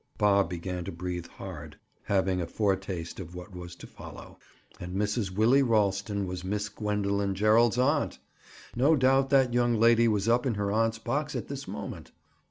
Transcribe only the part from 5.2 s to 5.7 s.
"Willie"